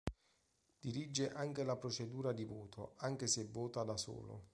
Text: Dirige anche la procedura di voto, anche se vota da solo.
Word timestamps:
Dirige 0.79 1.31
anche 1.31 1.63
la 1.63 1.75
procedura 1.75 2.31
di 2.31 2.43
voto, 2.43 2.93
anche 2.95 3.27
se 3.27 3.45
vota 3.45 3.83
da 3.83 3.97
solo. 3.97 4.47